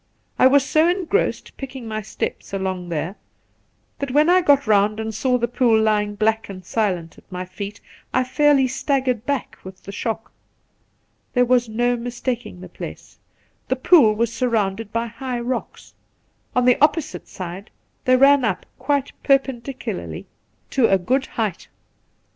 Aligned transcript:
I 0.39 0.47
was 0.47 0.65
so 0.65 0.87
engrossed 0.89 1.55
picking 1.57 1.87
my 1.87 2.01
steps 2.01 2.53
along 2.53 2.89
there 2.89 3.17
that, 3.99 4.09
when 4.09 4.31
I 4.31 4.37
had 4.37 4.45
got 4.45 4.65
round 4.65 4.99
and 4.99 5.13
saw 5.13 5.37
the 5.37 5.47
pool 5.47 5.79
lying 5.79 6.15
black 6.15 6.49
and 6.49 6.65
silent 6.65 7.19
at 7.19 7.31
my 7.31 7.45
feet, 7.45 7.79
I 8.11 8.23
fairly 8.23 8.67
staggered 8.67 9.27
back 9.27 9.59
with 9.63 9.83
the 9.83 9.91
shock. 9.91 10.31
There 11.33 11.45
was 11.45 11.69
no 11.69 11.95
mistaking 11.95 12.61
the 12.61 12.67
place. 12.67 13.19
The 13.67 13.75
pool 13.75 14.15
was 14.15 14.33
surrounded 14.33 14.91
by 14.91 15.05
high 15.05 15.39
rocks; 15.39 15.93
on 16.55 16.65
the 16.65 16.79
opposite 16.81 17.27
side 17.27 17.69
they 18.05 18.15
ran 18.15 18.43
up 18.43 18.65
quite 18.79 19.11
perpendicularly 19.23 20.25
to 20.71 20.81
12—2 20.81 20.85
[8o 20.85 20.85
The 20.85 20.87
Pool 20.87 20.95
a 20.95 20.97
good 21.05 21.25
height. 21.27 21.67